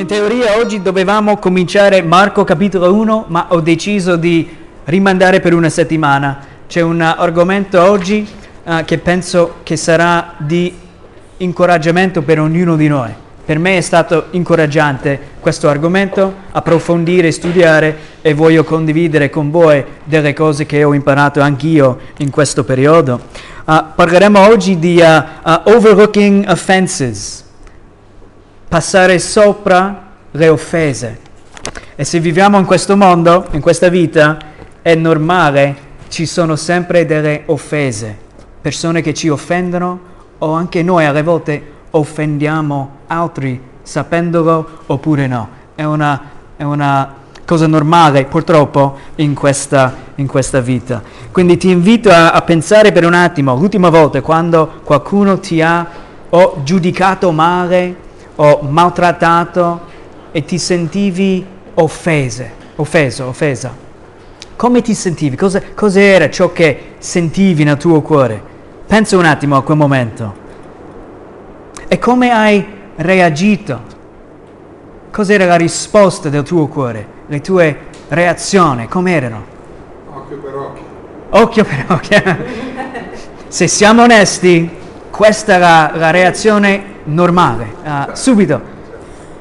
[0.00, 4.48] In teoria oggi dovevamo cominciare Marco capitolo 1, ma ho deciso di
[4.84, 6.38] rimandare per una settimana.
[6.66, 8.26] C'è un argomento oggi
[8.64, 10.74] uh, che penso che sarà di
[11.36, 13.10] incoraggiamento per ognuno di noi.
[13.44, 20.32] Per me è stato incoraggiante questo argomento, approfondire, studiare e voglio condividere con voi delle
[20.32, 23.20] cose che ho imparato anch'io in questo periodo.
[23.66, 27.48] Uh, parleremo oggi di uh, overlooking offenses
[28.70, 31.18] passare sopra le offese.
[31.96, 34.38] E se viviamo in questo mondo, in questa vita,
[34.80, 38.16] è normale, ci sono sempre delle offese,
[38.60, 39.98] persone che ci offendono
[40.38, 41.60] o anche noi alle volte
[41.90, 45.48] offendiamo altri sapendolo oppure no.
[45.74, 46.20] È una,
[46.56, 47.12] è una
[47.44, 51.02] cosa normale purtroppo in questa, in questa, vita.
[51.32, 55.84] Quindi ti invito a, a pensare per un attimo, l'ultima volta quando qualcuno ti ha
[56.62, 58.08] giudicato male,
[58.42, 59.80] o maltrattato
[60.32, 63.70] e ti sentivi offese, offeso, offesa.
[64.56, 65.36] Come ti sentivi?
[65.36, 68.42] Cosa, cos'era ciò che sentivi nel tuo cuore?
[68.86, 70.34] Pensa un attimo a quel momento.
[71.86, 73.98] E come hai reagito?
[75.10, 77.06] Cos'era la risposta del tuo cuore?
[77.26, 79.44] Le tue reazioni, come erano?
[80.14, 80.84] Occhio per occhio.
[81.30, 82.36] Occhio per occhio.
[83.48, 84.70] Se siamo onesti,
[85.10, 88.78] questa è la, la reazione normale, uh, subito.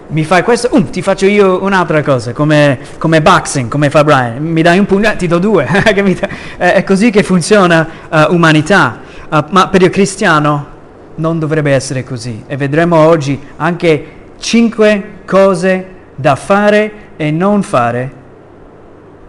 [0.07, 4.43] Mi fai questo, um, ti faccio io un'altra cosa, come, come, boxing, come fa Brian.
[4.43, 5.65] Mi dai un pugno, ti do due.
[6.57, 8.99] è così che funziona uh, umanità.
[9.29, 10.77] Uh, ma per il cristiano
[11.15, 12.43] non dovrebbe essere così.
[12.47, 14.05] E vedremo oggi anche
[14.39, 18.11] cinque cose da fare e non fare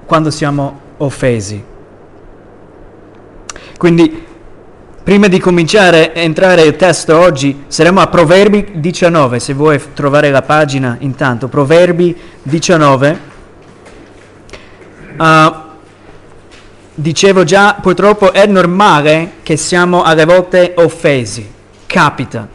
[0.07, 1.63] quando siamo offesi.
[3.77, 4.27] Quindi
[5.03, 10.31] Prima di cominciare a entrare il testo oggi, saremo a Proverbi 19, se vuoi trovare
[10.31, 13.11] la pagina intanto, Proverbi 19.
[13.11, 13.17] Uh,
[15.17, 15.69] ah,
[16.95, 21.51] dicevo già, purtroppo è normale che siamo alle volte offesi,
[21.87, 22.47] capita.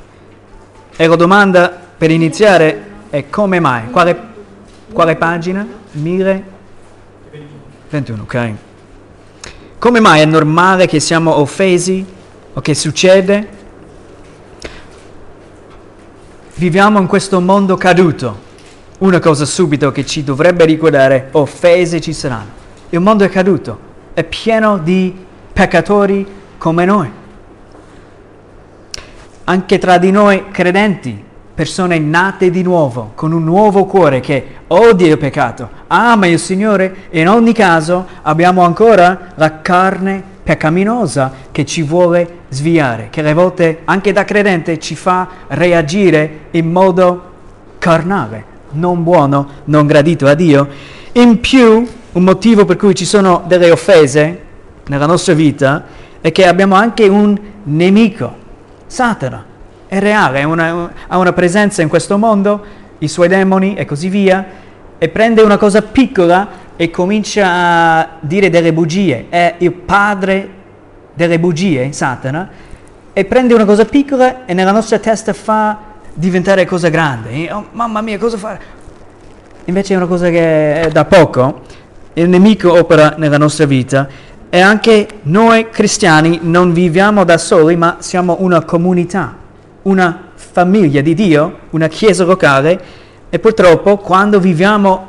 [0.95, 3.89] E la domanda per iniziare è come mai?
[3.89, 4.19] Quale,
[4.93, 5.65] quale pagina?
[5.93, 8.53] 1021, ok.
[9.79, 12.13] Come mai è normale che siamo offesi?
[12.57, 13.47] O che succede?
[16.55, 18.43] Viviamo in questo mondo caduto.
[18.99, 22.63] Una cosa subito che ci dovrebbe ricordare, offese ci saranno.
[22.89, 23.77] Il mondo è caduto,
[24.13, 25.13] è pieno di
[25.51, 26.25] peccatori
[26.57, 27.11] come noi.
[29.43, 31.23] Anche tra di noi credenti,
[31.53, 37.07] persone nate di nuovo, con un nuovo cuore che odia il peccato, ama il Signore
[37.09, 43.33] e in ogni caso abbiamo ancora la carne peccaminosa che ci vuole sviare, che alle
[43.33, 47.31] volte anche da credente ci fa reagire in modo
[47.79, 50.67] carnale, non buono, non gradito a Dio.
[51.13, 54.41] In più, un motivo per cui ci sono delle offese
[54.85, 55.83] nella nostra vita
[56.21, 58.35] è che abbiamo anche un nemico,
[58.85, 59.43] Satana.
[59.87, 62.63] È reale, una, ha una presenza in questo mondo,
[62.99, 64.45] i suoi demoni e così via,
[64.97, 70.49] e prende una cosa piccola e comincia a dire delle bugie, è il padre
[71.13, 72.49] delle bugie, Satana,
[73.13, 75.77] e prende una cosa piccola e nella nostra testa fa
[76.13, 77.51] diventare cosa grande.
[77.51, 78.59] Oh, mamma mia, cosa fare?
[79.65, 81.61] Invece è una cosa che è da poco,
[82.13, 84.07] il nemico opera nella nostra vita
[84.49, 89.35] e anche noi cristiani non viviamo da soli, ma siamo una comunità,
[89.83, 93.03] una famiglia di Dio, una chiesa locale
[93.35, 95.07] e purtroppo quando viviamo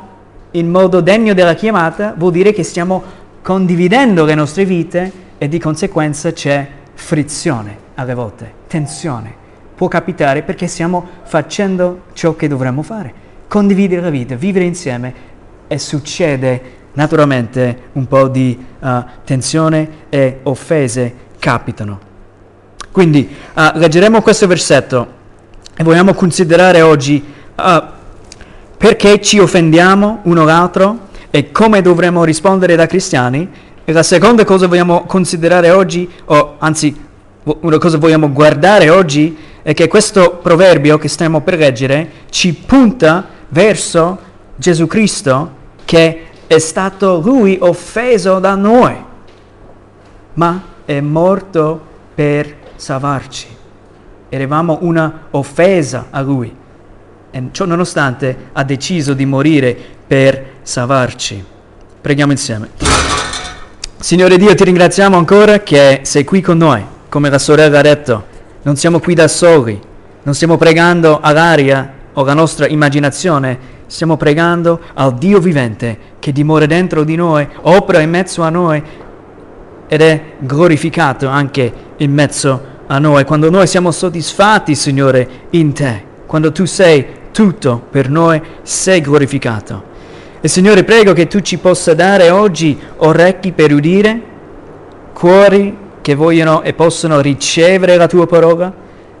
[0.51, 3.01] in modo degno della chiamata vuol dire che stiamo
[3.41, 9.33] condividendo le nostre vite e di conseguenza c'è frizione alle volte, tensione.
[9.73, 13.13] Può capitare perché stiamo facendo ciò che dovremmo fare,
[13.47, 15.13] condividere la vita, vivere insieme
[15.65, 16.61] e succede
[16.95, 21.97] naturalmente un po' di uh, tensione e offese capitano.
[22.91, 25.07] Quindi uh, leggeremo questo versetto
[25.73, 27.23] e vogliamo considerare oggi
[27.55, 27.95] uh,
[28.77, 33.49] perché ci offendiamo uno l'altro e come dovremmo rispondere da cristiani.
[33.83, 37.05] E la seconda cosa vogliamo considerare oggi, o anzi
[37.43, 43.25] una cosa vogliamo guardare oggi, è che questo proverbio che stiamo per leggere ci punta
[43.49, 44.19] verso
[44.55, 48.95] Gesù Cristo che è stato lui offeso da noi,
[50.33, 51.81] ma è morto
[52.13, 53.47] per salvarci.
[54.29, 56.65] Eravamo una offesa a lui
[57.31, 59.75] e ciò nonostante ha deciso di morire
[60.07, 61.43] per salvarci.
[62.01, 62.69] Preghiamo insieme.
[63.99, 68.25] Signore Dio, ti ringraziamo ancora che sei qui con noi, come la sorella ha detto.
[68.61, 69.79] Non siamo qui da soli,
[70.23, 73.57] non stiamo pregando all'aria o la nostra immaginazione,
[73.87, 78.83] stiamo pregando al Dio vivente che dimora dentro di noi, opera in mezzo a noi
[79.87, 83.23] ed è glorificato anche in mezzo a noi.
[83.23, 89.95] Quando noi siamo soddisfatti, Signore, in te, quando tu sei tutto per noi, sei glorificato.
[90.39, 94.21] E Signore, prego che tu ci possa dare oggi orecchi per udire,
[95.13, 98.71] cuori che vogliono e possono ricevere la tua parola,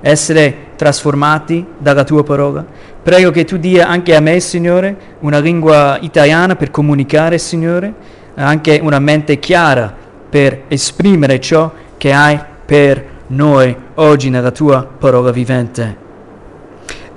[0.01, 2.63] essere trasformati dalla tua parola.
[3.01, 7.93] Prego che tu dia anche a me, Signore, una lingua italiana per comunicare, Signore,
[8.35, 9.93] anche una mente chiara
[10.29, 16.05] per esprimere ciò che hai per noi oggi nella tua parola vivente.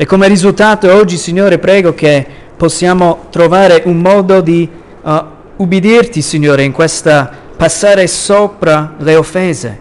[0.01, 2.27] E come risultato oggi, Signore, prego che
[2.57, 4.67] possiamo trovare un modo di
[5.03, 5.25] uh,
[5.57, 9.81] ubbidirti, Signore, in questa passare sopra le offese.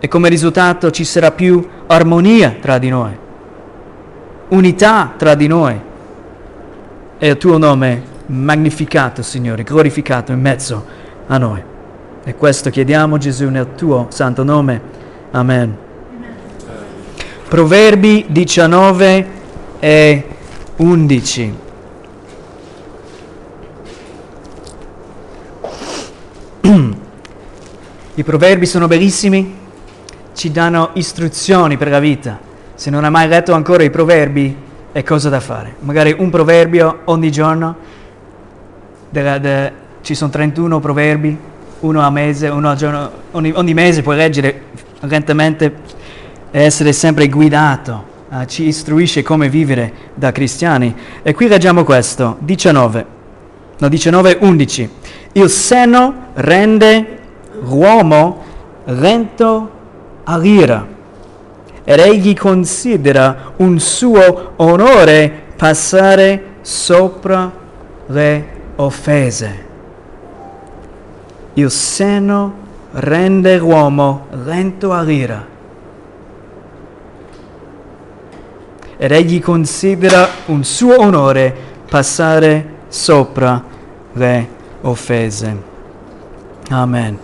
[0.00, 3.16] E come risultato ci sarà più armonia tra di noi,
[4.48, 5.80] unità tra di noi.
[7.16, 10.84] E il tuo nome magnificato, Signore, glorificato in mezzo
[11.28, 11.62] a noi.
[12.24, 14.80] E questo chiediamo Gesù nel tuo santo nome.
[15.30, 15.84] Amen.
[17.48, 19.26] Proverbi 19
[19.78, 20.24] e
[20.74, 21.54] 11.
[28.14, 29.54] I proverbi sono bellissimi,
[30.34, 32.36] ci danno istruzioni per la vita.
[32.74, 34.56] Se non hai mai letto ancora i proverbi,
[34.90, 35.76] è cosa da fare.
[35.78, 37.76] Magari un proverbio ogni giorno,
[39.08, 41.38] de, de, ci sono 31 proverbi,
[41.78, 44.62] uno a mese, uno al giorno, ogni, ogni mese puoi leggere
[45.00, 45.72] lentamente
[46.50, 48.14] essere sempre guidato.
[48.28, 50.94] Uh, ci istruisce come vivere da cristiani.
[51.22, 53.06] E qui leggiamo questo, 19,
[53.78, 54.90] no 19, 11.
[55.32, 57.18] Il seno rende
[57.60, 58.42] l'uomo
[58.84, 59.70] lento
[60.24, 60.86] all'ira
[61.84, 67.52] ed egli considera un suo onore passare sopra
[68.06, 68.46] le
[68.76, 69.64] offese.
[71.54, 72.54] Il seno
[72.90, 75.54] rende l'uomo lento all'ira
[78.96, 81.54] ed egli considera un suo onore
[81.88, 83.62] passare sopra
[84.12, 84.48] le
[84.82, 85.56] offese.
[86.70, 87.18] Amen.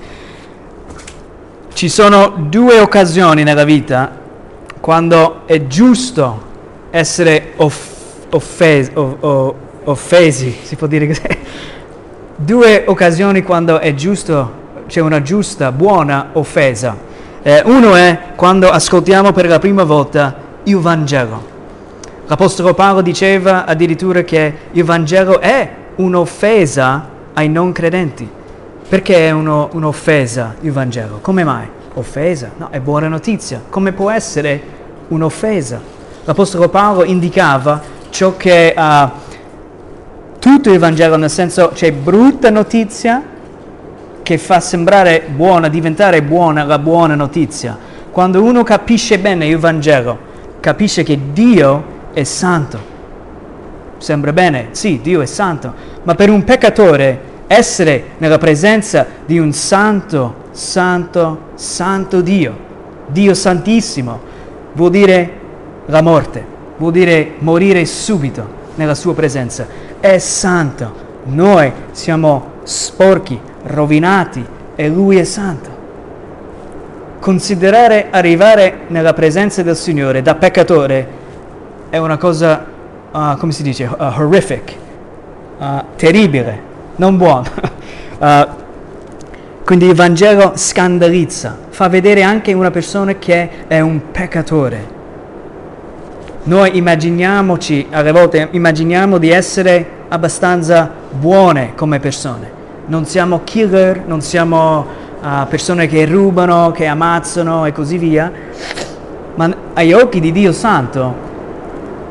[1.73, 4.11] Ci sono due occasioni nella vita
[4.81, 6.51] quando è giusto
[6.91, 9.55] essere off- offesi, o- o-
[9.85, 11.23] offesi, si può dire così.
[12.37, 16.97] Due occasioni quando è giusto, c'è una giusta, buona offesa.
[17.43, 20.35] Eh, uno è quando ascoltiamo per la prima volta
[20.65, 21.51] il Vangelo.
[22.32, 28.26] L'Apostolo Paolo diceva addirittura che il Vangelo è un'offesa ai non credenti.
[28.88, 31.19] Perché è uno, un'offesa il Vangelo?
[31.20, 31.67] Come mai?
[31.93, 32.52] Offesa?
[32.56, 33.61] No, è buona notizia.
[33.69, 34.62] Come può essere
[35.08, 35.79] un'offesa?
[36.25, 39.11] L'Apostolo Paolo indicava ciò che uh,
[40.38, 43.23] tutto il Vangelo, nel senso c'è brutta notizia
[44.23, 47.76] che fa sembrare buona, diventare buona la buona notizia.
[48.11, 50.19] Quando uno capisce bene il Vangelo,
[50.61, 52.91] capisce che Dio è santo.
[53.99, 55.73] Sembra bene, sì, Dio è santo,
[56.03, 62.56] ma per un peccatore essere nella presenza di un santo, santo, santo Dio,
[63.06, 64.21] Dio santissimo,
[64.73, 65.31] vuol dire
[65.87, 66.45] la morte,
[66.78, 69.66] vuol dire morire subito nella sua presenza.
[70.00, 71.11] È santo.
[71.25, 75.71] Noi siamo sporchi, rovinati e lui è santo.
[77.21, 81.21] Considerare arrivare nella presenza del Signore da peccatore
[81.92, 82.64] è una cosa,
[83.12, 84.75] uh, come si dice, uh, horrific,
[85.58, 86.58] uh, terribile
[86.96, 87.44] non buono.
[88.18, 88.26] uh,
[89.62, 94.87] quindi il Vangelo scandalizza, fa vedere anche una persona che è un peccatore.
[96.44, 102.50] Noi immaginiamoci, alle volte immaginiamo di essere abbastanza buone come persone.
[102.87, 104.87] Non siamo killer, non siamo
[105.20, 108.32] uh, persone che rubano, che ammazzano e così via.
[109.34, 111.32] Ma agli occhi di Dio Santo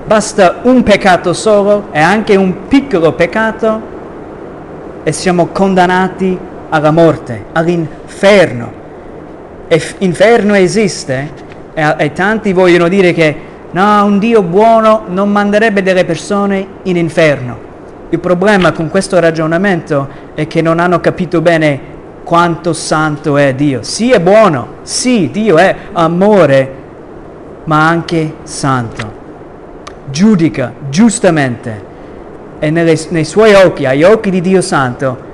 [0.05, 3.81] basta un peccato solo e anche un piccolo peccato
[5.03, 6.38] e siamo condannati
[6.70, 8.79] alla morte, all'inferno.
[9.67, 11.29] E inferno esiste
[11.74, 13.36] e, e tanti vogliono dire che
[13.72, 17.70] no, un Dio buono non manderebbe delle persone in inferno.
[18.10, 21.79] Il problema con questo ragionamento è che non hanno capito bene
[22.24, 23.84] quanto santo è Dio.
[23.84, 26.74] Sì, è buono, sì, Dio è amore,
[27.65, 29.11] ma anche santo.
[30.12, 31.89] Giudica giustamente
[32.60, 35.30] e nelle, nei suoi occhi, agli occhi di Dio Santo,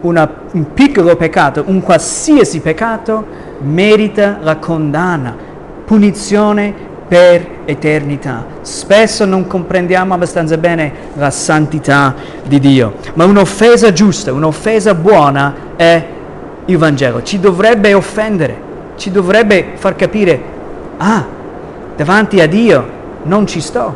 [0.00, 3.24] una, un piccolo peccato, un qualsiasi peccato,
[3.60, 5.36] merita la condanna,
[5.84, 6.74] punizione
[7.06, 8.44] per eternità.
[8.62, 12.14] Spesso non comprendiamo abbastanza bene la santità
[12.44, 16.04] di Dio, ma un'offesa giusta, un'offesa buona è
[16.64, 17.22] il Vangelo.
[17.22, 18.56] Ci dovrebbe offendere,
[18.96, 20.40] ci dovrebbe far capire,
[20.96, 21.24] ah,
[21.96, 23.94] davanti a Dio non ci sto,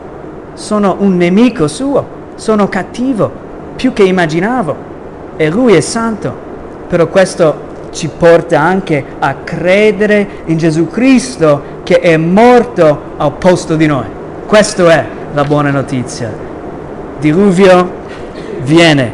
[0.54, 3.30] sono un nemico suo, sono cattivo,
[3.76, 4.76] più che immaginavo,
[5.36, 6.32] e Lui è santo.
[6.88, 13.76] Però questo ci porta anche a credere in Gesù Cristo che è morto al posto
[13.76, 14.06] di noi.
[14.46, 16.32] Questa è la buona notizia.
[17.18, 18.02] Diluvio
[18.62, 19.12] viene,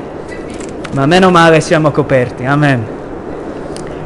[0.92, 2.44] ma meno male siamo coperti.
[2.44, 2.84] Amen.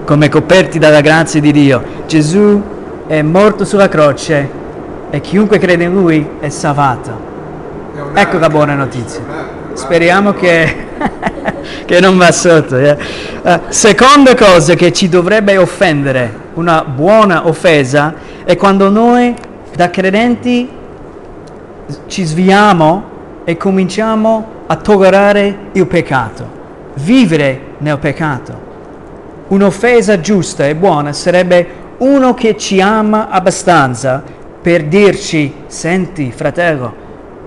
[0.04, 1.82] Come coperti dalla grazia di Dio.
[2.06, 2.62] Gesù
[3.06, 4.62] è morto sulla croce
[5.14, 7.33] e chiunque crede in Lui è salvato.
[8.14, 9.21] Ecco la buona notizia.
[9.73, 10.87] Speriamo che,
[11.87, 12.76] che non va sotto.
[12.76, 12.97] Yeah.
[13.42, 19.33] Uh, seconda cosa che ci dovrebbe offendere, una buona offesa, è quando noi
[19.76, 20.68] da credenti
[22.09, 23.04] ci sviamo
[23.44, 26.44] e cominciamo a tollerare il peccato,
[26.94, 28.52] vivere nel peccato.
[29.47, 36.94] Un'offesa giusta e buona sarebbe uno che ci ama abbastanza per dirci, senti fratello,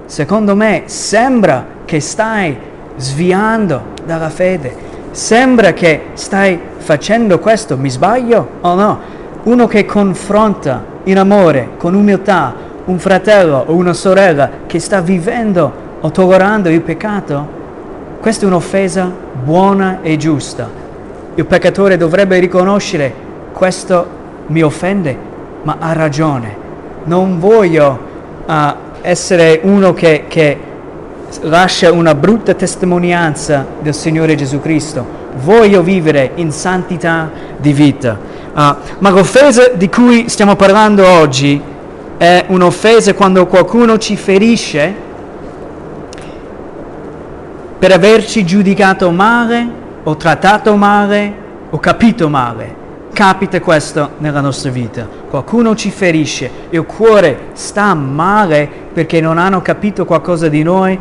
[0.05, 2.55] secondo me sembra che stai
[2.95, 4.75] sviando dalla fede,
[5.09, 9.00] sembra che stai facendo questo, mi sbaglio o no?
[9.45, 12.53] Uno che confronta in amore, con umiltà,
[12.86, 17.47] un fratello o una sorella che sta vivendo o tollerando il peccato,
[18.21, 19.12] questa è un'offesa
[19.43, 20.69] buona e giusta.
[21.33, 23.12] Il peccatore dovrebbe riconoscere
[23.53, 24.07] questo
[24.45, 25.17] mi offende,
[25.63, 26.65] ma ha ragione
[27.07, 27.99] non voglio
[28.45, 28.53] uh,
[29.01, 30.57] essere uno che, che
[31.41, 35.05] lascia una brutta testimonianza del Signore Gesù Cristo,
[35.41, 38.17] voglio vivere in santità di vita.
[38.53, 41.61] Uh, ma l'offesa di cui stiamo parlando oggi
[42.17, 45.05] è un'offesa quando qualcuno ci ferisce
[47.77, 49.67] per averci giudicato male
[50.03, 51.33] o trattato male
[51.69, 52.76] o capito male
[53.17, 55.07] capita questo nella nostra vita.
[55.27, 61.00] Qualcuno ci ferisce, il cuore sta male perché non hanno capito qualcosa di noi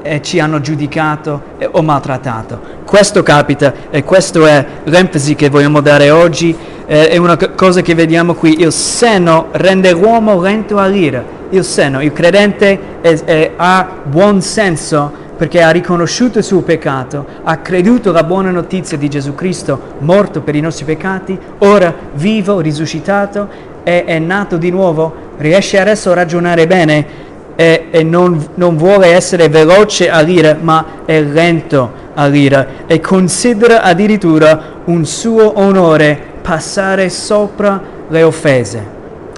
[0.00, 2.58] e ci hanno giudicato o maltrattato.
[2.86, 6.56] Questo capita e questa è l'enfasi che vogliamo dare oggi.
[6.86, 8.62] Eh, è una cosa che vediamo qui.
[8.62, 11.22] Il seno rende l'uomo lento all'ira.
[11.50, 17.24] Il seno, il credente è, è, ha buon senso perché ha riconosciuto il suo peccato,
[17.44, 22.58] ha creduto alla buona notizia di Gesù Cristo morto per i nostri peccati, ora vivo,
[22.58, 23.48] risuscitato
[23.84, 27.06] e è nato di nuovo, riesce adesso a ragionare bene
[27.54, 34.80] e, e non, non, vuole essere veloce all'ira, ma è lento all'ira e considera addirittura
[34.86, 38.84] un suo onore passare sopra le offese,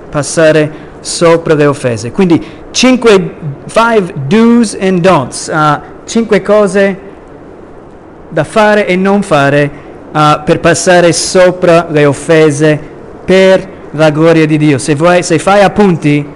[0.09, 2.11] passare sopra le offese.
[2.11, 6.99] Quindi 5 five do's and don'ts, uh, cinque cose
[8.29, 9.71] da fare e non fare
[10.13, 12.79] uh, per passare sopra le offese
[13.25, 14.79] per la gloria di Dio.
[14.79, 16.27] Se, vuoi, se fai appunti,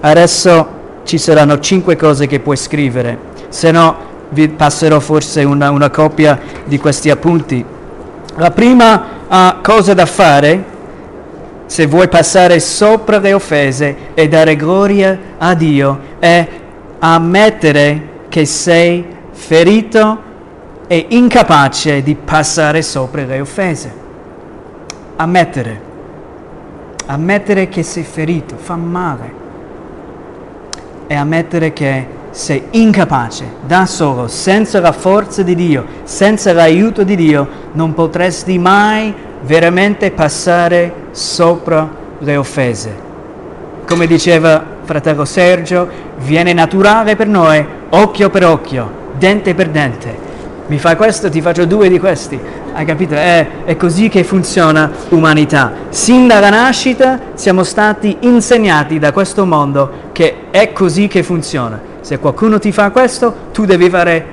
[0.00, 0.68] adesso
[1.04, 6.40] ci saranno cinque cose che puoi scrivere, se no vi passerò forse una, una copia
[6.64, 7.64] di questi appunti.
[8.36, 10.72] La prima uh, cosa da fare
[11.66, 16.46] se vuoi passare sopra le offese e dare gloria a Dio, è
[16.98, 20.32] ammettere che sei ferito
[20.86, 23.92] e incapace di passare sopra le offese.
[25.16, 25.92] Ammettere.
[27.06, 29.42] Ammettere che sei ferito, fa male.
[31.06, 37.14] E ammettere che sei incapace, da solo, senza la forza di Dio, senza l'aiuto di
[37.14, 43.02] Dio, non potresti mai veramente passare sopra le offese.
[43.86, 50.32] Come diceva fratello Sergio, viene naturale per noi, occhio per occhio, dente per dente.
[50.66, 52.40] Mi fai questo, ti faccio due di questi.
[52.72, 53.14] Hai capito?
[53.14, 55.72] È, è così che funziona l'umanità.
[55.90, 61.78] Sin dalla nascita siamo stati insegnati da questo mondo che è così che funziona.
[62.00, 64.26] Se qualcuno ti fa questo, tu devi fare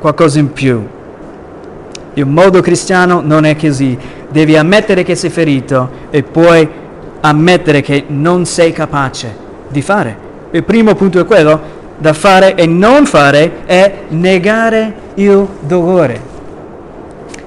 [0.00, 0.84] qualcosa in più.
[2.18, 3.96] Il modo cristiano non è così.
[4.28, 6.68] Devi ammettere che sei ferito e poi
[7.20, 9.32] ammettere che non sei capace
[9.68, 10.16] di fare.
[10.50, 16.20] Il primo punto è quello da fare e non fare è negare il dolore.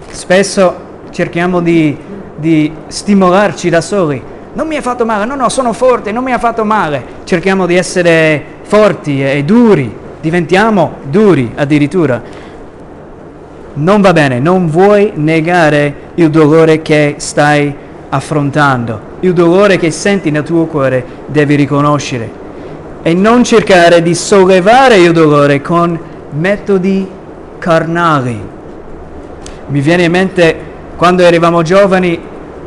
[0.10, 0.75] Spesso
[1.10, 1.98] cerchiamo di,
[2.38, 4.24] di stimolarci da soli.
[4.54, 7.04] Non mi ha fatto male, no, no, sono forte, non mi ha fatto male.
[7.25, 12.40] Cerchiamo di essere forti e duri, diventiamo duri addirittura
[13.74, 17.74] non va bene, non vuoi negare il dolore che stai
[18.10, 22.40] affrontando, il dolore che senti nel tuo cuore devi riconoscere
[23.04, 25.98] e non cercare di sollevare il dolore con
[26.32, 27.08] metodi
[27.58, 28.40] carnali.
[29.68, 30.56] Mi viene in mente
[30.96, 32.20] quando eravamo giovani,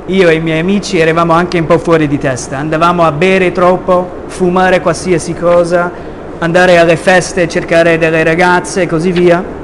[0.07, 3.53] io e i miei amici eravamo anche un po' fuori di testa, andavamo a bere
[3.53, 5.91] troppo, fumare qualsiasi cosa,
[6.39, 9.63] andare alle feste, cercare delle ragazze e così via.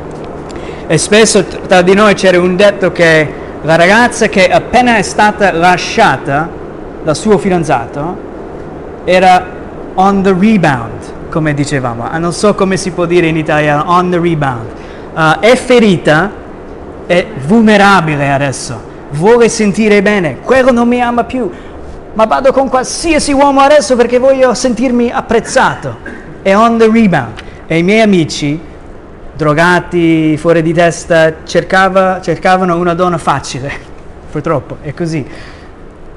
[0.90, 3.32] E spesso tra di noi c'era un detto che
[3.62, 6.48] la ragazza che appena è stata lasciata
[7.04, 8.16] dal suo fidanzato
[9.04, 9.46] era
[9.94, 12.10] on the rebound, come dicevamo.
[12.10, 14.66] Ah, non so come si può dire in italiano, on the rebound.
[15.14, 16.28] Uh, è ferita,
[17.06, 21.48] è vulnerabile adesso, vuole sentire bene, quello non mi ama più,
[22.14, 25.98] ma vado con qualsiasi uomo adesso perché voglio sentirmi apprezzato.
[26.42, 27.34] È on the rebound.
[27.68, 28.69] E i miei amici
[29.40, 33.72] drogati, fuori di testa, cercava, cercavano una donna facile,
[34.30, 35.26] purtroppo è così.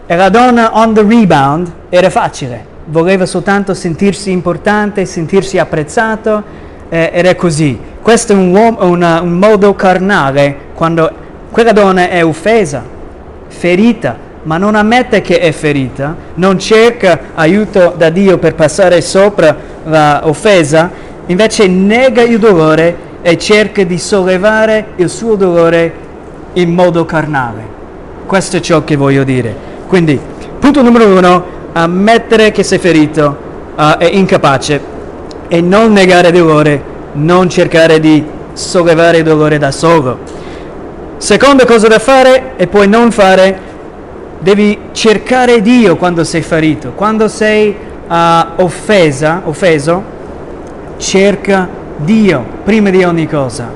[0.05, 6.43] E la donna on the rebound era facile, voleva soltanto sentirsi importante, sentirsi apprezzato,
[6.89, 7.79] eh, era così.
[8.01, 11.09] Questo è un, uomo, una, un modo carnale quando
[11.49, 12.83] quella donna è offesa,
[13.47, 19.55] ferita, ma non ammette che è ferita, non cerca aiuto da Dio per passare sopra
[19.85, 20.91] l'offesa,
[21.27, 25.93] invece nega il dolore e cerca di sollevare il suo dolore
[26.53, 27.61] in modo carnale.
[28.27, 29.55] Questo è ciò che voglio dire.
[29.87, 30.19] Quindi,
[30.59, 33.37] punto numero uno, ammettere che sei ferito
[33.75, 34.91] uh, è incapace
[35.47, 40.19] e non negare dolore, non cercare di sollevare il dolore da solo.
[41.17, 43.57] Seconda cosa da fare e poi non fare,
[44.39, 47.73] devi cercare Dio quando sei ferito, quando sei
[48.07, 48.15] uh,
[48.57, 50.03] offesa, offeso,
[50.97, 53.69] cerca Dio Dio prima di ogni cosa,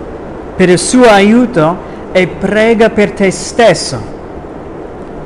[0.56, 1.78] per il suo aiuto
[2.12, 4.16] e prega per te stesso.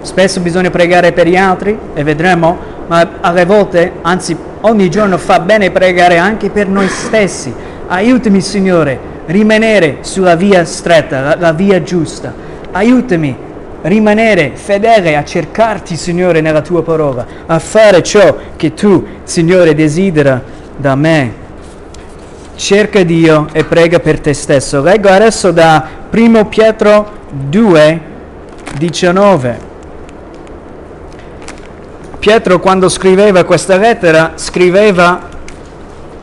[0.01, 5.39] Spesso bisogna pregare per gli altri e vedremo, ma alle volte, anzi ogni giorno fa
[5.39, 7.53] bene pregare anche per noi stessi.
[7.87, 12.33] Aiutami Signore, rimanere sulla via stretta, la, la via giusta.
[12.71, 13.35] Aiutami
[13.83, 20.41] rimanere fedele a cercarti Signore nella tua parola, a fare ciò che tu Signore desidera
[20.77, 21.40] da me
[22.55, 24.81] cerca Dio e prega per te stesso.
[24.81, 28.01] Leggo adesso da 1 Pietro 2,
[28.77, 29.69] 19.
[32.19, 35.29] Pietro quando scriveva questa lettera scriveva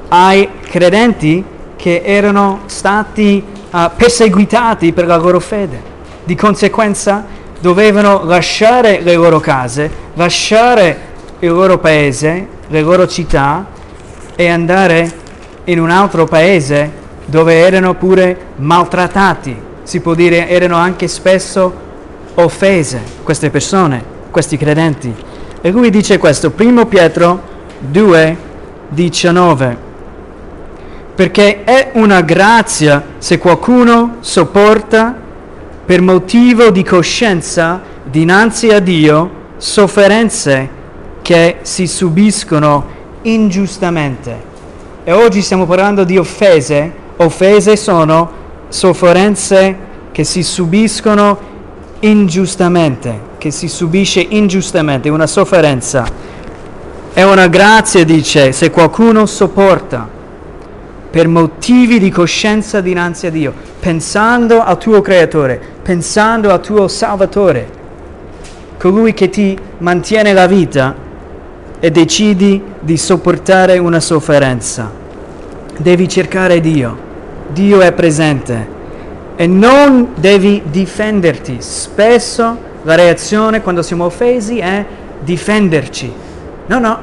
[0.08, 5.96] ai credenti che erano stati uh, perseguitati per la loro fede.
[6.24, 7.24] Di conseguenza
[7.60, 11.06] dovevano lasciare le loro case, lasciare
[11.40, 13.66] il loro paese, le loro città
[14.36, 15.26] e andare
[15.68, 16.90] in un altro paese
[17.26, 21.86] dove erano pure maltrattati, si può dire erano anche spesso
[22.34, 25.14] offese queste persone, questi credenti.
[25.60, 27.42] E lui dice questo, 1 Pietro
[27.80, 28.36] 2,
[28.88, 29.76] 19,
[31.14, 35.14] perché è una grazia se qualcuno sopporta
[35.84, 40.76] per motivo di coscienza dinanzi a Dio sofferenze
[41.20, 44.47] che si subiscono ingiustamente.
[45.08, 46.92] E oggi stiamo parlando di offese.
[47.16, 48.30] Offese sono
[48.68, 49.74] sofferenze
[50.12, 51.38] che si subiscono
[52.00, 56.04] ingiustamente, che si subisce ingiustamente, una sofferenza.
[57.10, 60.06] È una grazia, dice, se qualcuno sopporta
[61.10, 67.66] per motivi di coscienza dinanzi a Dio, pensando al tuo creatore, pensando al tuo salvatore,
[68.78, 70.94] colui che ti mantiene la vita
[71.80, 74.90] e decidi di sopportare una sofferenza.
[75.76, 77.06] Devi cercare Dio.
[77.52, 78.76] Dio è presente
[79.36, 81.58] e non devi difenderti.
[81.60, 84.84] Spesso la reazione quando siamo offesi è
[85.20, 86.12] difenderci.
[86.66, 86.98] No, no,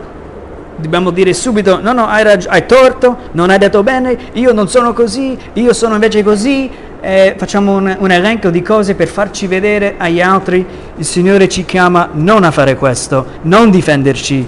[0.76, 4.68] dobbiamo dire subito, no, no, hai, rag- hai torto, non hai detto bene, io non
[4.68, 6.70] sono così, io sono invece così.
[7.00, 10.66] Eh, facciamo un, un elenco di cose per farci vedere agli altri.
[10.98, 14.46] Il Signore ci chiama non a fare questo, non difenderci,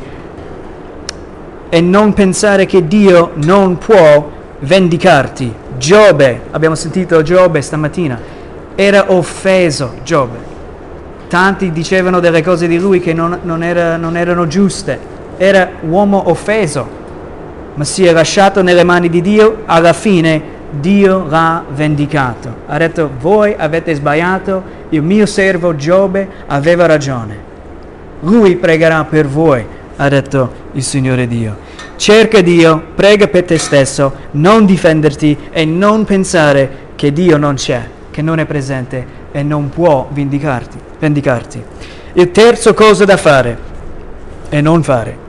[1.69, 5.53] e non pensare che Dio non può vendicarti.
[5.77, 8.19] Giobbe, abbiamo sentito Giobbe stamattina,
[8.75, 10.55] era offeso Giobbe.
[11.27, 15.15] Tanti dicevano delle cose di lui che non, non, era, non erano giuste.
[15.37, 16.87] Era uomo offeso,
[17.75, 19.63] ma si è lasciato nelle mani di Dio.
[19.65, 22.55] Alla fine Dio l'ha vendicato.
[22.65, 27.45] Ha detto, voi avete sbagliato, il mio servo Giobbe aveva ragione.
[28.21, 29.65] Lui pregherà per voi
[29.97, 31.55] ha detto il Signore Dio.
[31.95, 37.87] Cerca Dio, prega per te stesso, non difenderti e non pensare che Dio non c'è,
[38.11, 40.77] che non è presente e non può vendicarti.
[40.99, 41.63] vendicarti.
[42.13, 43.57] Il terzo cosa da fare
[44.49, 45.25] e non fare.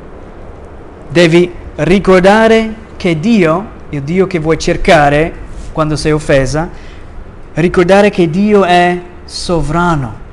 [1.08, 5.32] Devi ricordare che Dio, il Dio che vuoi cercare
[5.72, 6.68] quando sei offesa,
[7.54, 10.26] ricordare che Dio è sovrano.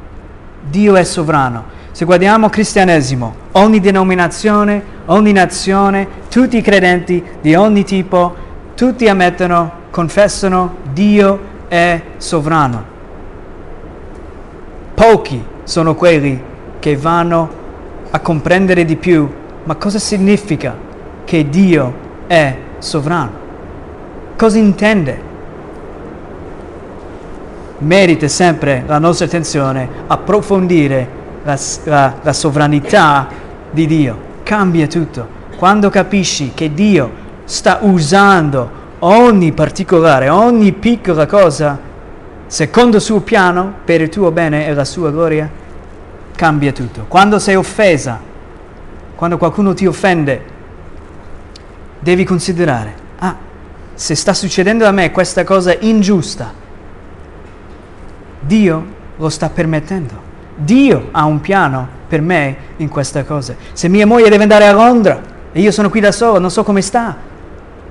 [0.69, 1.65] Dio è sovrano.
[1.91, 8.35] Se guardiamo cristianesimo, ogni denominazione, ogni nazione, tutti i credenti di ogni tipo,
[8.75, 12.93] tutti ammettono, confessano Dio è sovrano.
[14.93, 16.41] Pochi sono quelli
[16.79, 17.63] che vanno
[18.11, 19.29] a comprendere di più
[19.65, 20.75] ma cosa significa
[21.25, 21.93] che Dio
[22.27, 23.43] è sovrano?
[24.37, 25.33] Cosa intende?
[27.79, 33.27] Merita sempre la nostra attenzione approfondire la, la, la sovranità
[33.75, 35.27] di Dio, cambia tutto.
[35.57, 37.11] Quando capisci che Dio
[37.43, 41.77] sta usando ogni particolare, ogni piccola cosa,
[42.47, 45.47] secondo il suo piano, per il tuo bene e la sua gloria,
[46.35, 47.05] cambia tutto.
[47.07, 48.19] Quando sei offesa,
[49.15, 50.53] quando qualcuno ti offende,
[51.99, 53.35] devi considerare, ah,
[53.93, 56.51] se sta succedendo a me questa cosa ingiusta,
[58.39, 58.85] Dio
[59.17, 60.23] lo sta permettendo.
[60.55, 63.55] Dio ha un piano per me in questa cosa.
[63.73, 66.63] Se mia moglie deve andare a Londra e io sono qui da solo, non so
[66.63, 67.15] come sta,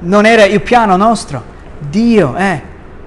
[0.01, 1.43] non era il piano nostro.
[1.79, 2.61] Dio è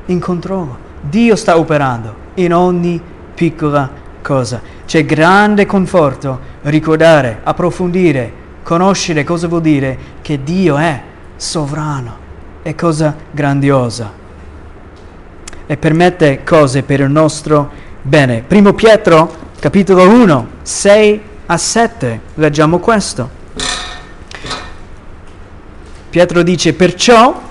[0.06, 0.86] in controllo.
[1.02, 3.02] Dio sta operando in ogni
[3.34, 3.90] piccola
[4.22, 4.62] cosa.
[4.86, 11.02] C'è grande conforto ricordare, approfondire, conoscere cosa vuol dire che Dio è
[11.36, 12.26] sovrano.
[12.62, 14.12] È cosa grandiosa.
[15.66, 17.70] E permette cose per il nostro
[18.02, 18.44] bene.
[18.46, 23.30] Primo Pietro capitolo 1, 6 a 7, leggiamo questo.
[26.10, 27.42] Pietro dice, perciò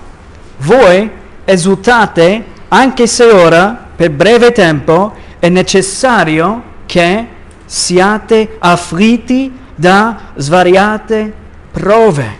[0.59, 1.11] voi
[1.43, 7.27] esultate anche se ora, per breve tempo, è necessario che
[7.65, 11.33] siate afflitti da svariate
[11.71, 12.37] prove,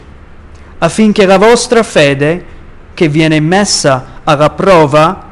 [0.77, 2.45] affinché la vostra fede,
[2.93, 5.25] che viene messa alla prova,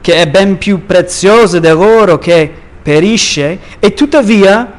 [0.00, 4.72] che è ben più preziosa dell'oro che perisce e tuttavia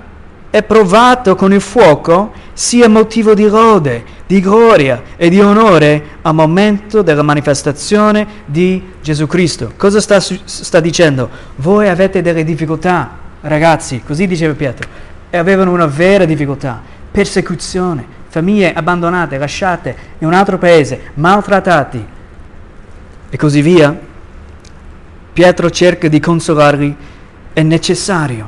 [0.49, 6.33] è provato con il fuoco, sia motivo di lode, di gloria e di onore al
[6.33, 9.73] momento della manifestazione di Gesù Cristo.
[9.77, 11.29] Cosa sta, sta dicendo?
[11.57, 14.89] Voi avete delle difficoltà, ragazzi, così diceva Pietro,
[15.29, 22.03] e avevano una vera difficoltà, persecuzione, famiglie abbandonate, lasciate in un altro paese, maltrattati
[23.29, 23.95] e così via.
[25.31, 26.95] Pietro cerca di consolarli
[27.59, 28.47] è necessario,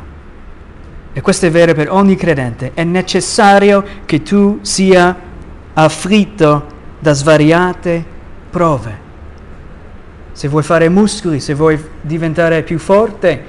[1.11, 5.13] e questo è vero per ogni credente, è necessario che tu sia
[5.73, 6.65] afflitto
[6.97, 8.05] da svariate
[8.49, 9.09] prove.
[10.31, 13.43] Se vuoi fare muscoli, se vuoi diventare più forte,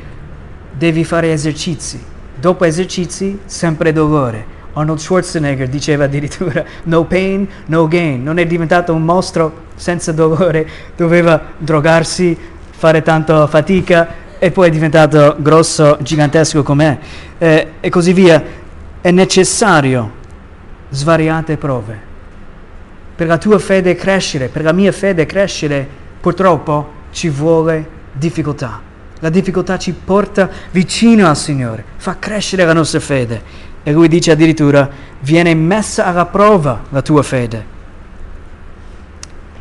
[0.73, 2.03] devi fare esercizi.
[2.35, 4.45] Dopo esercizi, sempre dolore.
[4.73, 8.21] Arnold Schwarzenegger diceva addirittura no pain, no gain.
[8.21, 12.37] Non è diventato un mostro senza dolore, doveva drogarsi,
[12.71, 16.99] fare tanta fatica e poi è diventato grosso, gigantesco com'è,
[17.39, 18.43] eh, e così via.
[19.01, 20.11] È necessario
[20.91, 21.97] svariate prove.
[23.15, 25.87] Per la tua fede crescere, per la mia fede crescere,
[26.21, 28.81] purtroppo ci vuole difficoltà.
[29.21, 33.41] La difficoltà ci porta vicino al Signore, fa crescere la nostra fede.
[33.85, 37.65] E lui dice addirittura, viene messa alla prova la tua fede.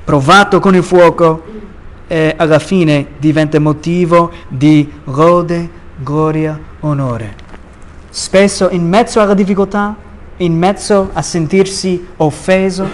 [0.04, 1.44] Provato con il fuoco,
[2.12, 7.36] e alla fine diventa motivo di lode, gloria, onore.
[8.10, 9.96] Spesso in mezzo alla difficoltà,
[10.36, 12.86] in mezzo a sentirsi offeso,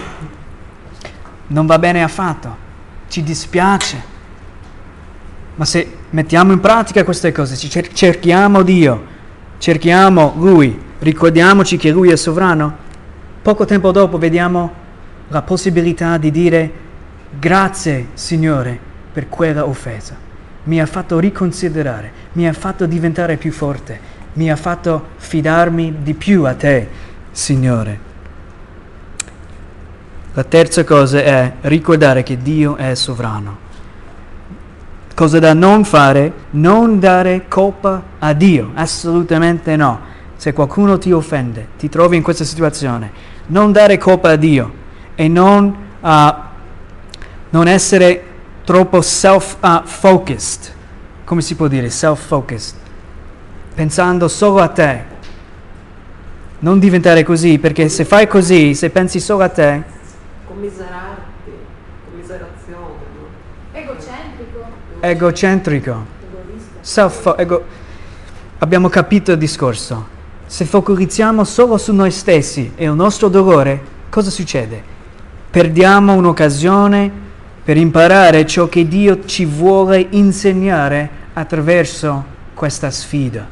[1.47, 2.55] non va bene affatto,
[3.07, 4.03] ci dispiace.
[5.55, 9.03] Ma se mettiamo in pratica queste cose, cerchiamo Dio,
[9.57, 12.71] cerchiamo Lui, ricordiamoci che Lui è sovrano,
[13.41, 14.71] poco tempo dopo vediamo
[15.29, 16.71] la possibilità di dire
[17.39, 18.86] grazie Signore
[19.17, 20.15] per quella offesa.
[20.65, 23.99] Mi ha fatto riconsiderare, mi ha fatto diventare più forte,
[24.33, 26.87] mi ha fatto fidarmi di più a te,
[27.31, 27.99] Signore.
[30.33, 33.57] La terza cosa è ricordare che Dio è sovrano.
[35.15, 36.31] Cosa da non fare?
[36.51, 39.99] Non dare colpa a Dio, assolutamente no.
[40.35, 43.09] Se qualcuno ti offende, ti trovi in questa situazione,
[43.47, 44.71] non dare colpa a Dio
[45.15, 46.33] e non, uh,
[47.49, 48.26] non essere
[48.67, 50.73] troppo self-focused,
[51.23, 52.75] come si può dire, self-focused,
[53.73, 55.03] pensando solo a te.
[56.59, 59.83] Non diventare così, perché se fai così, se pensi solo a te...
[60.47, 61.51] Commiserarti,
[62.09, 62.81] commiserazione.
[63.15, 63.79] No?
[63.79, 64.65] Egocentrico.
[64.99, 66.05] Egocentrico.
[66.81, 67.63] Self ego.
[68.57, 70.07] Abbiamo capito il discorso.
[70.45, 74.83] se focalizziamo solo su noi stessi e il nostro dolore, cosa succede?
[75.49, 77.26] Perdiamo un'occasione
[77.67, 83.45] per imparare ciò che Dio ci vuole insegnare attraverso questa sfida.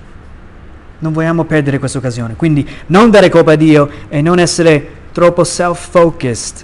[0.99, 2.37] Non vogliamo perdere questa occasione.
[2.37, 6.63] Quindi non dare colpa a Dio e non essere troppo self-focused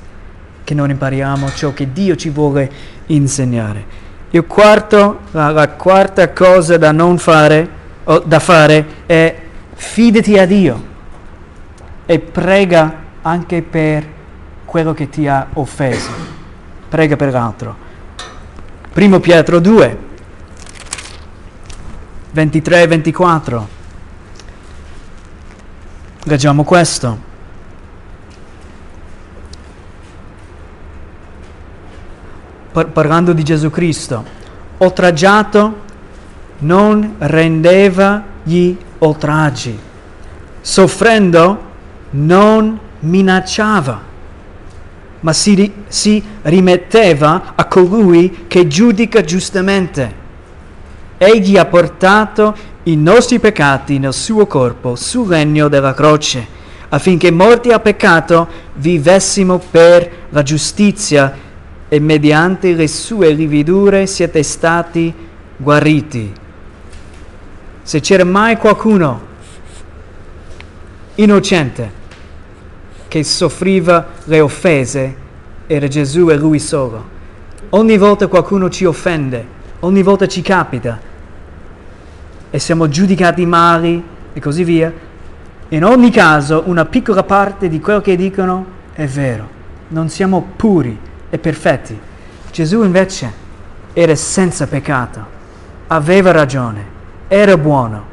[0.64, 2.72] che non impariamo ciò che Dio ci vuole
[3.08, 3.84] insegnare.
[4.30, 7.70] Il quarto, la, la quarta cosa da non fare,
[8.06, 9.36] o da fare è
[9.74, 10.84] fidati a Dio
[12.06, 14.08] e prega anche per
[14.64, 16.40] quello che ti ha offeso.
[16.92, 17.76] Prega per l'altro.
[18.92, 19.98] Primo Pietro 2,
[22.32, 23.68] 23 e 24.
[26.26, 27.30] Leggiamo questo.
[32.72, 34.24] par- parlando di Gesù Cristo,
[34.78, 35.90] oltraggiato
[36.60, 39.78] non rendeva gli oltraggi,
[40.62, 41.70] soffrendo
[42.12, 44.02] non minacciava,
[45.22, 50.20] ma si, ri- si rimetteva a colui che giudica giustamente.
[51.18, 56.46] Egli ha portato i nostri peccati nel suo corpo sul legno della croce,
[56.90, 61.50] affinché morti al peccato vivessimo per la giustizia
[61.88, 65.14] e mediante le sue lividure siete stati
[65.58, 66.34] guariti.
[67.84, 69.30] Se c'era mai qualcuno
[71.16, 72.00] innocente
[73.12, 75.16] che soffriva le offese,
[75.68, 77.04] era Gesù e lui solo.
[77.72, 79.46] Ogni volta qualcuno ci offende,
[79.82, 80.98] ogni volta ci capita
[82.50, 84.94] e siamo giudicati mali e così via.
[85.68, 89.46] In ogni caso una piccola parte di quello che dicono è vero,
[89.90, 90.98] non siamo puri
[91.30, 92.00] e perfetti.
[92.50, 93.30] Gesù invece
[93.92, 95.26] era senza peccato,
[95.88, 96.86] aveva ragione,
[97.28, 98.06] era buono,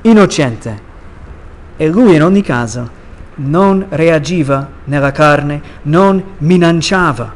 [0.00, 0.80] innocente
[1.76, 3.04] e lui in ogni caso
[3.36, 7.32] non reagiva nella carne, non minacciava,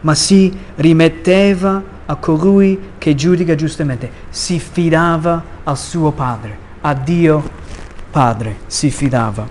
[0.00, 7.42] ma si rimetteva a colui che giudica giustamente, si fidava al suo Padre, a Dio
[8.10, 9.46] Padre si fidava.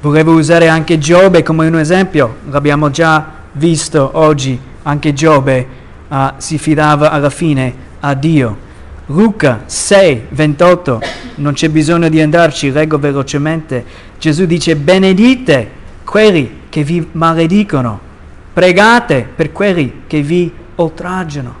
[0.00, 5.66] Volevo usare anche Giobbe come un esempio, l'abbiamo già visto oggi, anche Giobbe
[6.08, 8.64] uh, si fidava alla fine a Dio.
[9.06, 11.00] Luca 6, 28,
[11.36, 13.84] non c'è bisogno di andarci, leggo velocemente.
[14.18, 15.70] Gesù dice benedite
[16.04, 18.00] quelli che vi maledicono,
[18.52, 21.54] pregate per quelli che vi oltraggiano,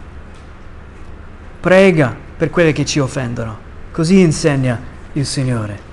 [1.60, 3.64] prega per quelli che ci offendono.
[3.92, 4.80] Così insegna
[5.12, 5.86] il Signore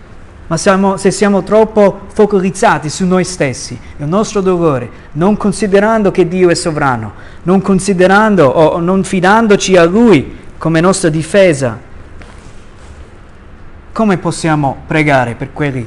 [0.54, 6.28] ma siamo, se siamo troppo focalizzati su noi stessi, il nostro dolore, non considerando che
[6.28, 7.14] Dio è sovrano,
[7.44, 11.78] non considerando o non fidandoci a Lui come nostra difesa,
[13.92, 15.86] come possiamo pregare per quelli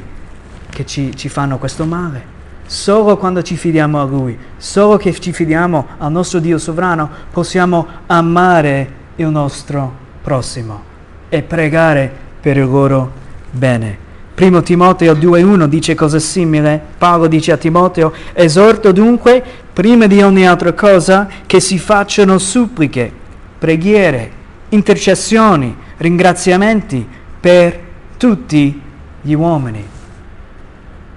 [0.69, 2.23] che ci, ci fanno questo male?
[2.67, 7.87] Solo quando ci fidiamo a Lui, solo che ci fidiamo al nostro Dio sovrano, possiamo
[8.05, 10.83] amare il nostro prossimo
[11.31, 13.11] e pregare per il loro
[13.51, 13.97] bene.
[14.35, 16.79] Primo Timoteo 2.1 dice cose simili.
[16.99, 23.11] Paolo dice a Timoteo, esorto dunque, prima di ogni altra cosa, che si facciano suppliche,
[23.59, 24.36] preghiere,
[24.77, 27.07] intercessioni, ringraziamenti
[27.41, 27.81] per
[28.17, 28.81] tutti
[29.21, 29.85] gli uomini.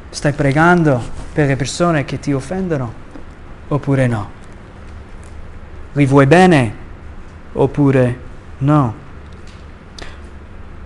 [0.09, 2.93] Stai pregando per le persone che ti offendono
[3.67, 4.31] oppure no?
[5.93, 6.75] Li vuoi bene
[7.53, 8.19] oppure
[8.59, 8.95] no?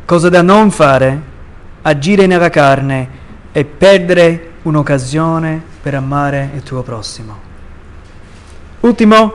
[0.06, 1.32] Cosa da non fare?
[1.84, 7.52] agire nella carne e perdere un'occasione per amare il tuo prossimo.
[8.82, 9.34] Ultimo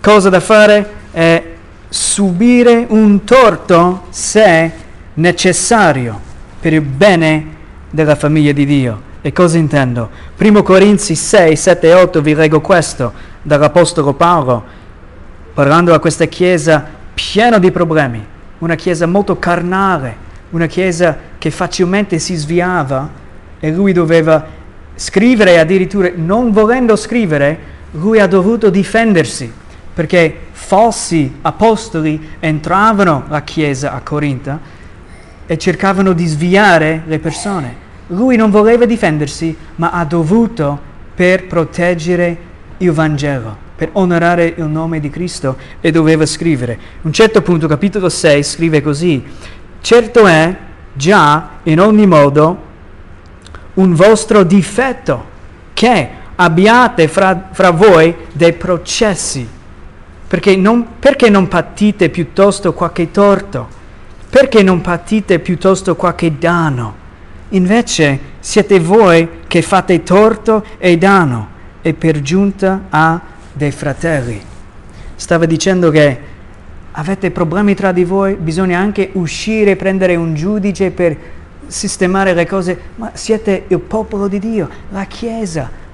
[0.00, 1.54] cosa da fare è
[1.88, 4.72] subire un torto se
[5.14, 6.20] necessario
[6.60, 7.54] per il bene
[7.90, 9.02] della famiglia di Dio.
[9.22, 10.08] E cosa intendo?
[10.36, 14.64] Primo Corinzi 6, 7 e 8 vi leggo questo dall'Apostolo Paolo,
[15.52, 18.24] parlando a questa chiesa piena di problemi,
[18.58, 23.08] una chiesa molto carnale, una chiesa che facilmente si sviava
[23.58, 24.44] e lui doveva
[24.94, 27.58] scrivere addirittura non volendo scrivere,
[27.92, 29.52] lui ha dovuto difendersi
[29.96, 34.60] perché falsi apostoli entravano la chiesa a Corinta
[35.46, 37.74] e cercavano di sviare le persone.
[38.08, 40.78] Lui non voleva difendersi, ma ha dovuto
[41.14, 42.36] per proteggere
[42.76, 46.74] il Vangelo, per onorare il nome di Cristo e doveva scrivere.
[46.74, 49.24] A un certo punto, capitolo 6, scrive così,
[49.80, 50.54] certo è
[50.92, 52.64] già in ogni modo
[53.72, 55.24] un vostro difetto,
[55.72, 59.54] che abbiate fra, fra voi dei processi,
[60.28, 63.68] perché non, perché non patite piuttosto qualche torto?
[64.28, 67.04] Perché non patite piuttosto qualche danno?
[67.50, 71.48] Invece siete voi che fate torto e danno
[71.80, 73.20] e per giunta a
[73.52, 74.40] dei fratelli.
[75.14, 76.18] Stava dicendo che
[76.90, 81.16] avete problemi tra di voi, bisogna anche uscire, prendere un giudice per
[81.68, 85.84] sistemare le cose, ma siete il popolo di Dio, la Chiesa.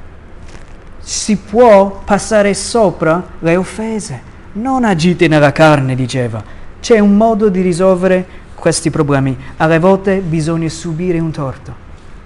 [1.03, 4.31] Si può passare sopra le offese.
[4.53, 6.43] Non agite nella carne, diceva.
[6.81, 9.37] C'è un modo di risolvere questi problemi.
[9.57, 11.75] Alle volte bisogna subire un torto.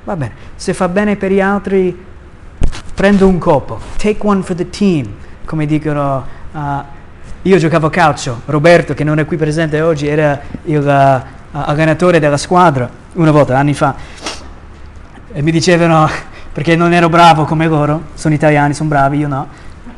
[0.04, 2.04] Va bene, se fa bene per gli altri,
[2.94, 3.80] prendo un colpo.
[3.96, 5.06] Take one for the team,
[5.44, 6.24] come dicono.
[6.52, 6.58] Uh,
[7.42, 12.18] io giocavo a calcio, Roberto, che non è qui presente oggi, era il uh, allenatore
[12.18, 13.94] della squadra una volta, anni fa.
[15.32, 16.08] E mi dicevano,
[16.56, 19.46] perché non ero bravo come loro, sono italiani, sono bravi, io no,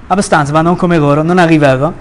[0.09, 1.92] abbastanza, ma non come loro, non arrivavo.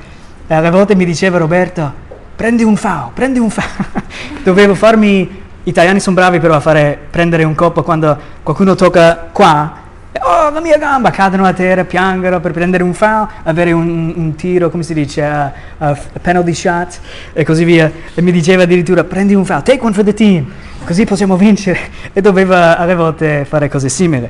[0.48, 1.94] E alle volte mi diceva Roberto,
[2.36, 3.86] prendi un FAO, prendi un FAO.
[4.42, 9.74] Dovevo farmi, italiani sono bravi però a fare, prendere un colpo quando qualcuno tocca qua,
[10.22, 14.36] oh la mia gamba, cadono a terra, piangono per prendere un FAO, avere un, un
[14.36, 17.00] tiro, come si dice, uh, uh, penalty shot
[17.34, 17.92] e così via.
[18.14, 20.52] E mi diceva addirittura prendi un FAO, take one for the team,
[20.86, 21.80] così possiamo vincere.
[22.14, 24.28] E dovevo alle volte fare cose simili.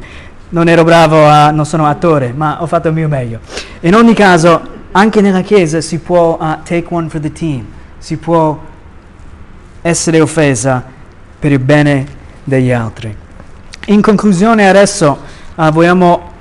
[0.50, 3.40] Non ero bravo, a, non sono attore, ma ho fatto il mio meglio.
[3.82, 7.66] In ogni caso, anche nella Chiesa si può uh, take one for the team
[7.98, 8.58] si può
[9.82, 10.84] essere offesa
[11.40, 12.06] per il bene
[12.44, 13.14] degli altri.
[13.88, 15.20] In conclusione adesso
[15.58, 16.32] uh, vogliamo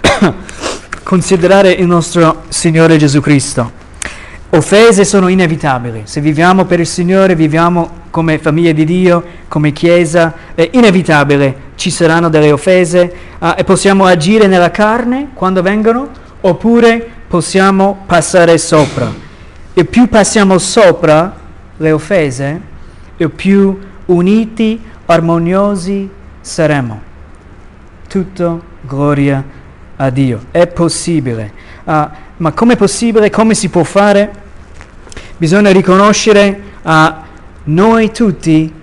[1.04, 3.78] considerare il nostro Signore Gesù Cristo.
[4.50, 10.34] Offese sono inevitabili, se viviamo per il Signore, viviamo come famiglia di Dio, come Chiesa,
[10.54, 16.08] è inevitabile, ci saranno delle offese uh, e possiamo agire nella carne quando vengono
[16.40, 19.28] oppure possiamo passare sopra
[19.72, 21.34] e più passiamo sopra
[21.76, 22.60] le offese,
[23.16, 27.09] e più uniti, armoniosi saremo.
[28.10, 29.44] Tutto gloria
[29.94, 30.46] a Dio.
[30.50, 31.52] È possibile.
[31.84, 33.30] Uh, ma come è possibile?
[33.30, 34.32] Come si può fare?
[35.36, 38.74] Bisogna riconoscere a uh, noi tutti,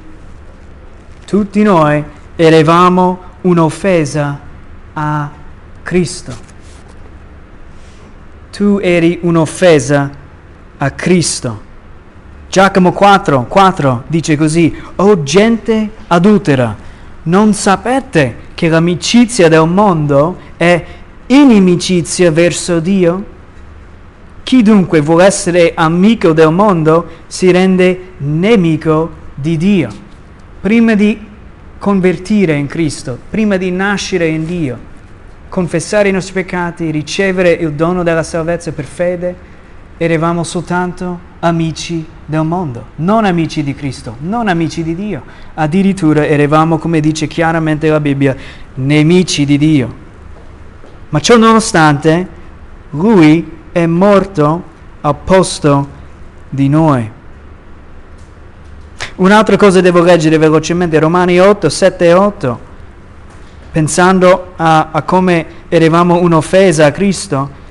[1.26, 2.02] tutti noi,
[2.38, 4.40] elevamo un'offesa
[4.94, 5.32] a
[5.84, 6.34] Cristo.
[8.50, 10.10] Tu eri un'offesa
[10.78, 11.62] a Cristo.
[12.48, 16.74] Giacomo 4, 4 dice così, O gente adultera,
[17.28, 20.84] non sapete che l'amicizia del mondo è
[21.28, 23.36] inimicizia verso Dio?
[24.44, 29.90] Chi dunque vuole essere amico del mondo si rende nemico di Dio.
[30.62, 31.20] Prima di
[31.78, 34.78] convertire in Cristo, prima di nascere in Dio,
[35.50, 39.36] confessare i nostri peccati, ricevere il dono della salvezza per fede,
[39.98, 45.24] eravamo soltanto amici del mondo, non amici di Cristo, non amici di Dio.
[45.56, 48.36] Addirittura eravamo, come dice chiaramente la Bibbia,
[48.76, 50.06] nemici di Dio.
[51.10, 52.28] Ma ciò nonostante,
[52.92, 54.64] Lui è morto
[55.02, 55.90] al posto
[56.50, 57.12] di noi.
[59.16, 62.60] Un'altra cosa devo leggere velocemente, Romani 8, 7 e 8,
[63.72, 67.66] pensando a, a come eravamo un'offesa a Cristo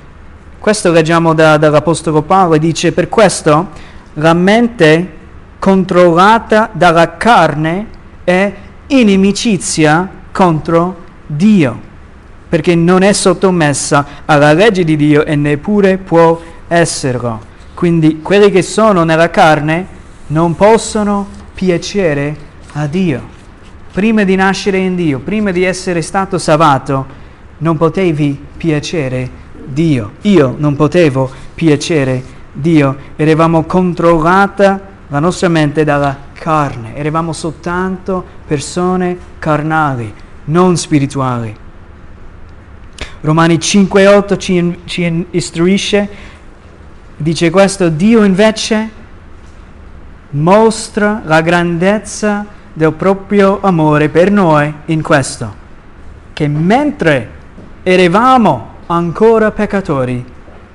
[0.67, 3.69] questo leggiamo da, dall'Apostolo Paolo e dice per questo
[4.15, 5.13] la mente
[5.61, 7.87] controllata dalla carne
[8.25, 8.53] è
[8.89, 11.81] inimicizia contro Dio,
[12.49, 17.41] perché non è sottomessa alla legge di Dio e neppure può esserlo.
[17.73, 19.87] Quindi quelli che sono nella carne
[20.27, 22.37] non possono piacere
[22.73, 23.23] a Dio.
[23.93, 27.07] Prima di nascere in Dio, prima di essere stato salvato,
[27.59, 30.13] non potevi piacere a Dio Dio.
[30.23, 39.17] Io non potevo piacere Dio, eravamo controllata la nostra mente dalla carne, eravamo soltanto persone
[39.39, 40.13] carnali,
[40.45, 41.55] non spirituali.
[43.21, 46.09] Romani 5,8 ci, ci istruisce,
[47.17, 48.91] dice questo, Dio invece
[50.31, 55.55] mostra la grandezza del proprio amore per noi in questo,
[56.33, 57.31] che mentre
[57.83, 60.25] eravamo ancora peccatori,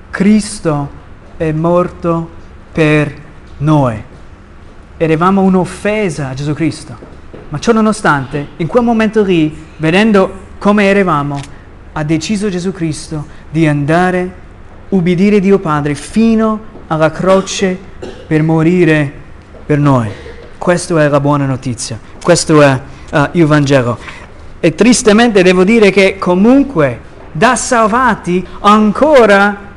[0.09, 0.89] Cristo
[1.37, 2.29] è morto
[2.71, 3.13] per
[3.57, 4.03] noi.
[4.97, 6.95] Eravamo un'offesa a Gesù Cristo,
[7.49, 11.39] ma ciò nonostante, in quel momento lì, vedendo come eravamo,
[11.93, 14.39] ha deciso Gesù Cristo di andare,
[14.89, 17.77] ubbidire Dio Padre fino alla croce
[18.27, 19.11] per morire
[19.65, 20.09] per noi.
[20.57, 22.79] Questa è la buona notizia, questo è
[23.11, 23.97] uh, il Vangelo.
[24.59, 29.69] E tristemente devo dire che comunque da salvati ancora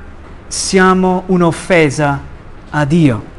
[0.47, 2.21] siamo un'offesa
[2.71, 3.33] a Dio.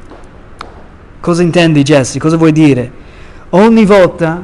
[1.20, 2.20] Cosa intendi Jesse?
[2.20, 2.92] Cosa vuoi dire?
[3.50, 4.44] Ogni volta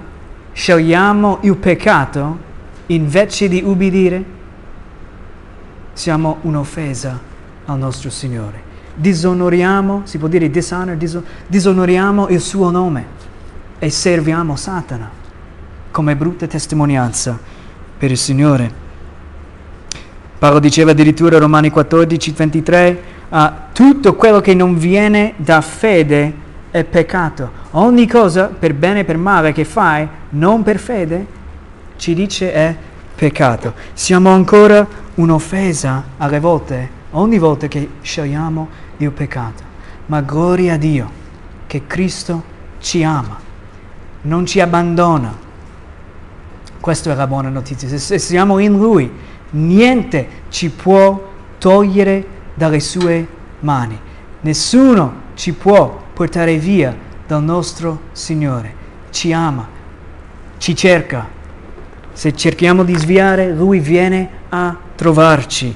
[0.52, 2.38] scegliamo il peccato
[2.88, 4.40] invece di ubbidire?
[5.94, 7.20] Siamo un'offesa
[7.66, 8.70] al nostro Signore.
[8.96, 10.98] Disonoriamo, si può dire dishonor,
[11.48, 13.06] disonoriamo il suo nome
[13.80, 15.10] e serviamo Satana
[15.92, 17.38] come brutta testimonianza
[17.98, 18.81] per il Signore.
[20.42, 23.38] Paolo diceva addirittura Romani 14, 23, uh,
[23.74, 26.34] tutto quello che non viene da fede
[26.72, 27.52] è peccato.
[27.74, 31.28] Ogni cosa, per bene e per male, che fai, non per fede,
[31.98, 32.76] ci dice è
[33.14, 33.76] peccato.
[33.94, 38.68] Siamo ancora un'offesa alle volte, ogni volta che scegliamo
[38.98, 39.62] il peccato.
[40.08, 41.12] Ma gloria a Dio
[41.68, 42.44] che Cristo
[42.80, 43.38] ci ama,
[44.22, 45.38] non ci abbandona.
[46.80, 47.96] Questa è la buona notizia.
[47.96, 53.28] Se siamo in Lui, niente ci può togliere dalle sue
[53.60, 54.00] mani.
[54.42, 56.96] Nessuno ci può portare via
[57.28, 58.76] dal nostro Signore.
[59.10, 59.68] Ci ama,
[60.58, 61.40] ci cerca.
[62.14, 65.74] Se cerchiamo di sviare, Lui viene a trovarci.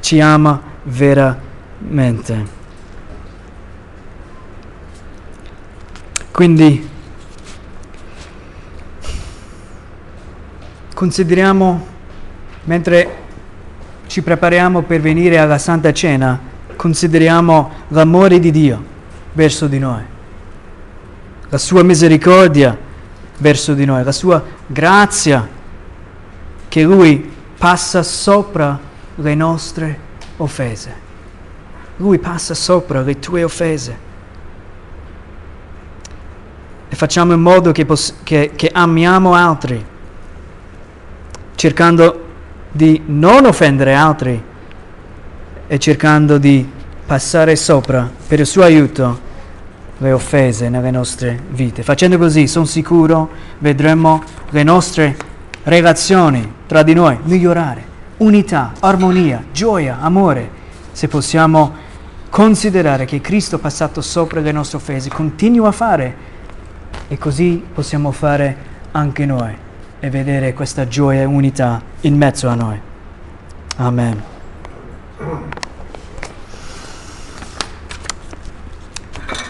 [0.00, 2.56] Ci ama veramente.
[6.30, 6.88] Quindi
[10.94, 11.96] consideriamo
[12.68, 13.16] Mentre
[14.08, 16.38] ci prepariamo per venire alla Santa Cena,
[16.76, 18.84] consideriamo l'amore di Dio
[19.32, 20.02] verso di noi,
[21.48, 22.76] la sua misericordia
[23.38, 25.48] verso di noi, la sua grazia
[26.68, 28.78] che Lui passa sopra
[29.14, 29.98] le nostre
[30.36, 31.06] offese.
[31.96, 33.96] Lui passa sopra le tue offese.
[36.86, 39.82] E facciamo in modo che, poss- che, che amiamo altri,
[41.54, 42.26] cercando
[42.78, 44.40] di non offendere altri
[45.66, 46.64] e cercando di
[47.04, 49.26] passare sopra per il suo aiuto
[49.98, 51.82] le offese nelle nostre vite.
[51.82, 55.16] Facendo così, sono sicuro, vedremo le nostre
[55.64, 57.84] relazioni tra di noi migliorare.
[58.18, 60.48] Unità, armonia, gioia, amore.
[60.92, 61.74] Se possiamo
[62.30, 66.16] considerare che Cristo ha passato sopra le nostre offese, continua a fare
[67.08, 68.56] e così possiamo fare
[68.92, 69.66] anche noi
[70.00, 72.80] e vedere questa gioia e unità in mezzo a noi.
[73.76, 74.22] Amen.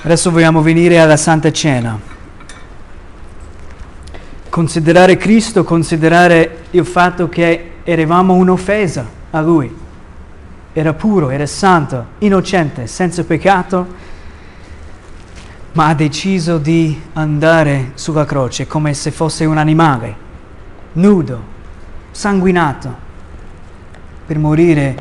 [0.03, 1.99] Adesso vogliamo venire alla Santa Cena.
[4.49, 9.75] Considerare Cristo, considerare il fatto che eravamo un'offesa a Lui.
[10.73, 14.07] Era puro, era santo, innocente, senza peccato,
[15.73, 20.27] ma ha deciso di andare sulla croce come se fosse un animale
[20.99, 21.41] nudo,
[22.11, 23.07] sanguinato,
[24.27, 24.97] per morire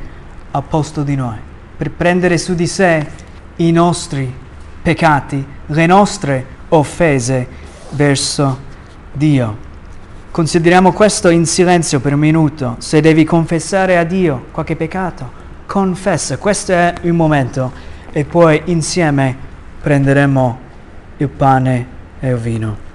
[0.51, 1.37] a posto di noi,
[1.75, 3.05] per prendere su di sé
[3.57, 4.33] i nostri
[4.81, 7.47] peccati, le nostre offese
[7.91, 8.59] verso
[9.11, 9.65] Dio.
[10.31, 12.75] Consideriamo questo in silenzio per un minuto.
[12.77, 15.31] Se devi confessare a Dio qualche peccato,
[15.65, 16.37] confessa.
[16.37, 17.71] Questo è il momento
[18.11, 19.35] e poi insieme
[19.81, 20.59] prenderemo
[21.17, 21.87] il pane
[22.19, 22.86] e il vino.